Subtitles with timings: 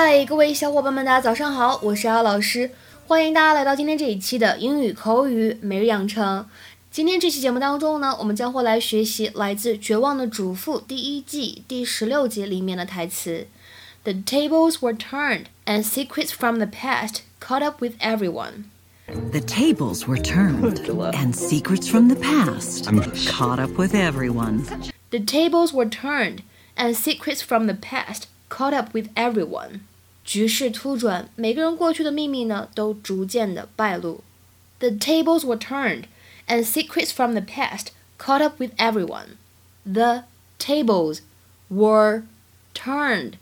[0.00, 2.70] 嗨，各位小伙伴们，大家早上好，我是阿老师，
[3.06, 6.46] 欢迎大家来到今天这一期的英语口语每日养成。
[6.90, 13.46] 今天这期节目当中呢，我们将会来学习来自《绝望的主妇》第一季第十六集里面的台词。
[14.04, 18.64] The tables were turned, and secrets from the past caught up with everyone.
[19.06, 22.84] The tables were turned, and secrets from the past
[23.28, 24.62] caught up with everyone.
[25.10, 26.42] The tables were turned,
[26.76, 29.80] and secrets from the past caught up with everyone.
[30.30, 34.22] 局势突转，每个人过去的秘密呢，都逐渐的败露。
[34.78, 36.04] The tables were turned,
[36.46, 37.86] and secrets from the past
[38.18, 39.36] caught up with everyone.
[39.84, 40.24] The
[40.58, 41.20] tables
[41.68, 42.24] were
[42.74, 43.34] turned,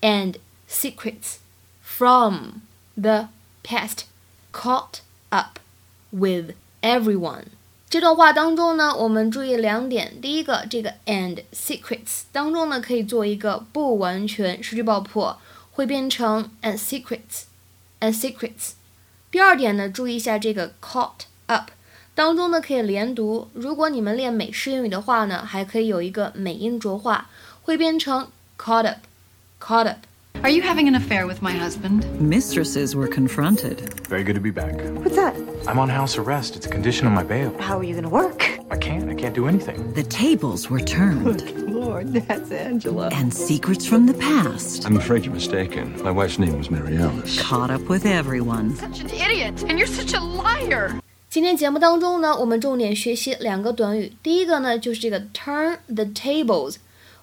[0.00, 0.36] and
[0.68, 1.36] secrets
[1.82, 2.62] from
[2.96, 3.28] the
[3.62, 4.06] past
[4.52, 5.58] caught up
[6.10, 7.44] with everyone。
[7.88, 10.20] 这段话当中呢，我们注意两点。
[10.20, 15.38] 第一个，这个 and secrets 当中呢，可以做一个不完全失去爆破，
[15.81, 18.73] 会变成 and secrets，and secrets。
[19.31, 21.71] 第二点呢，注意一下这个 caught up
[22.13, 23.49] 当中呢，可以连读。
[23.53, 27.31] 如果你们练美式英语的话呢，还可以有一个美音浊化，
[27.63, 30.05] 会变成 caught up，caught up。
[30.42, 32.04] Are you having an affair with my husband?
[32.20, 33.80] Mistresses were confronted.
[34.06, 34.74] Very good to be back.
[35.02, 35.34] What's that?
[35.66, 36.54] I'm on house arrest.
[36.54, 37.52] It's a condition of my bail.
[37.58, 38.48] How are you going to work?
[38.70, 39.08] I can't.
[39.10, 39.92] I can't do anything.
[39.94, 43.10] The tables were turned, Lord, that's Angela.
[43.12, 46.00] and secrets from the past I'm afraid you're mistaken.
[46.02, 47.40] My wife's name was Mary Alice.
[47.40, 48.76] caught up with everyone.
[48.76, 51.00] Such an idiot, and you're such a liar.
[51.28, 54.12] 今天节目当中呢，我们重点学习两个短语。
[54.22, 56.76] 第一个呢，就是这个 turn the tables，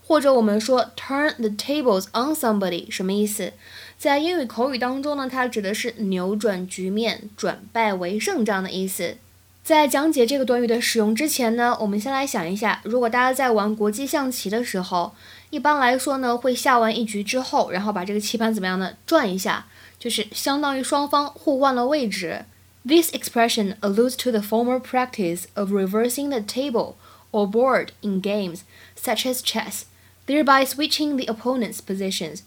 [0.09, 3.53] 或者我们说 turn the tables on somebody，什么意思？
[3.99, 9.19] 在英语口语当中呢，它指的是扭转局面、转败为胜这样的意思。
[9.63, 15.13] 在讲解这个短语的使用之前呢，我们先来想一下，如果大家在玩国际象棋的时候，
[15.51, 18.95] 一般来说呢，会下完一局之后，然后把这个棋盘怎么样呢？
[19.05, 19.67] 转一下，
[19.99, 22.47] 就是相当于双方互换了位置。
[22.83, 26.95] This expression alludes to the former practice of reversing the table
[27.31, 28.61] or board in games
[28.99, 29.83] such as chess,
[30.28, 32.40] thereby switching the opponent's positions.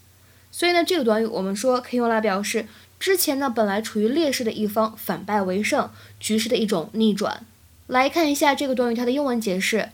[0.51, 2.65] 所以呢，这个短语我们说可以用来表示
[2.99, 5.89] 之前呢本来处于劣势的一方反败为胜，
[6.19, 7.45] 局势的一种逆转。
[7.87, 9.89] 来看一下这个短语它的英文解释：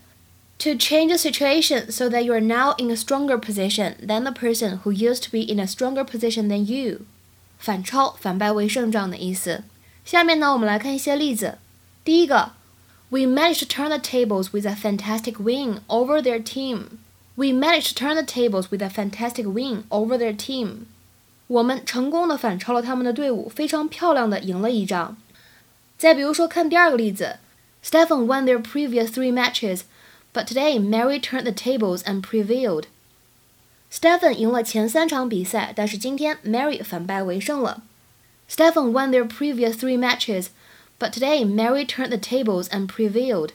[0.59, 4.31] To change the situation so that you are now in a stronger position than the
[4.31, 7.02] person who used to be in a stronger position than you，
[7.59, 9.64] 反超、反败为胜这样的意思。
[10.06, 11.58] 下面呢，我们来看一些例子。
[12.06, 12.52] 第一个，
[13.09, 17.00] We managed to turn the tables with a fantastic win over their team.
[17.38, 20.86] We managed to turn the tables with a fantastic win over their team.
[21.48, 25.18] 我们成功的反超了他们的队伍，非常漂亮的赢了一仗。
[25.98, 27.38] 再比如说，看第二个例子，
[27.84, 29.81] Stefan won their previous three matches,
[30.34, 32.86] but today Mary turned the tables and prevailed.
[33.92, 37.84] Stefan 赢了前三场比赛，但是今天 Mary 反败为胜了。
[38.50, 40.48] Stefan won their previous three matches,
[41.00, 43.50] but today Mary turned the tables and prevailed.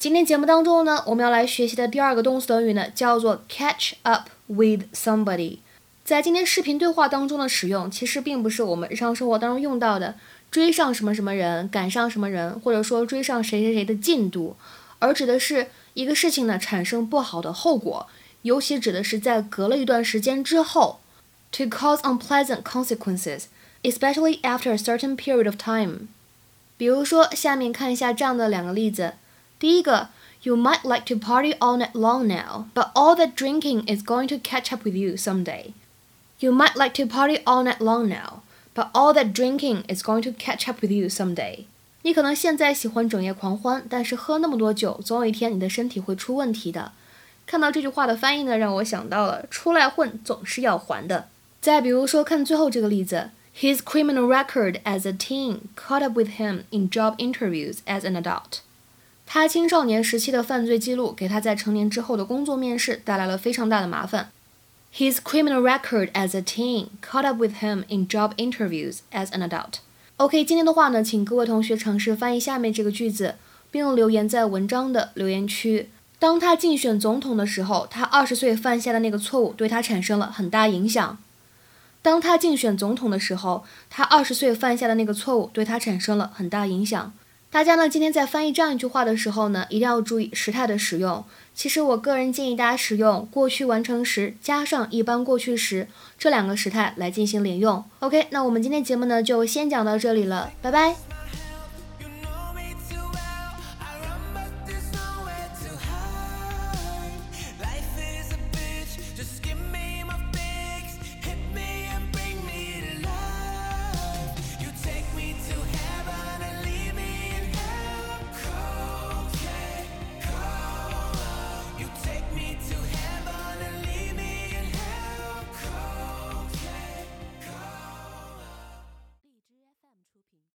[0.00, 5.58] 今天节目当中呢，我们要来学习的第二个动词短语呢，叫做 catch up with somebody。
[6.02, 10.14] 在今天视频对话当中的使用，其实并不是我们日常生活当中用到的
[10.50, 14.56] 追上什么什么人、赶上什么人，或者说追上谁谁谁的进度，
[15.00, 18.06] 而指的是一个事情呢产生不好的后果，
[18.40, 21.00] 尤其指的是在隔了一段时间之后
[21.52, 23.42] ，to cause unpleasant consequences。
[23.82, 26.08] especially after a certain period of time。
[26.78, 29.12] 比如说，下面看一下这样的两个例子。
[29.59, 30.09] 第一个，
[30.41, 34.37] You might like to party all night long now, but all that drinking is going to
[34.37, 35.73] catch up with you someday.
[36.39, 38.41] You might like to party all night long now,
[38.75, 41.65] but all that drinking is going to catch up with you someday.
[42.03, 46.91] 你可能现在喜欢整夜狂欢，但是喝那么多酒，总有一天你的身体会出问题的。
[47.47, 51.29] 看到这句话的翻译呢，让我想到了出来混总是要还的。
[51.59, 53.31] 再比如说，看最后这个例子。
[53.57, 58.59] His criminal record as a teen caught up with him in job interviews as an adult.
[59.32, 64.32] 他青少年时期的犯罪记录给他在成年之后的工作面试带来了非常大的麻烦。
[64.92, 69.74] His criminal record as a teen caught up with him in job interviews as an adult.
[70.16, 73.36] OK，今天的话呢，请各位同学尝试翻译下面这个句子，
[73.70, 75.88] 并留言在文章的留言区。
[76.18, 81.16] 当他竞选总统的时候，他二十岁犯下的那个错误对他产生了很大影响。
[82.02, 87.12] 当他竞选总统的时候，他二十岁犯下的那个错误对他产生了很大影响。
[87.52, 91.24] 大家呢，今天在翻译这样一句话的时候呢，一定要注意时态的使用。
[91.52, 97.84] 其实我个人建议大家使用过去完成时加上一般过去时这两个时态来进行连用。
[97.98, 101.19] OK，那我们今天节目呢就先讲到这里了，拜拜。